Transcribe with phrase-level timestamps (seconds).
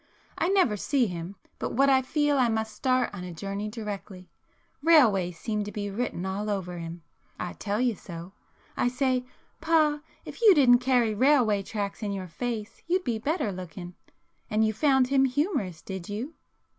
[0.35, 5.37] I never see him but what I feel I must start on a journey directly—railways
[5.37, 7.03] seem to be written all over him.
[7.39, 8.33] I tell him so.
[8.75, 9.25] I say
[9.61, 13.93] 'Pa, if you didn't carry railway tracks in your face you'd be better looking.'
[14.49, 16.33] And you found him humorous, did you?"